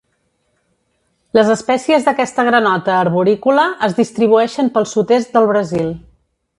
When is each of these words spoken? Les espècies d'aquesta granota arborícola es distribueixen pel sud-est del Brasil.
Les 1.39 1.51
espècies 1.55 2.07
d'aquesta 2.07 2.47
granota 2.49 2.97
arborícola 3.03 3.69
es 3.89 3.97
distribueixen 4.01 4.75
pel 4.79 4.93
sud-est 4.97 5.35
del 5.39 5.51
Brasil. 5.57 5.99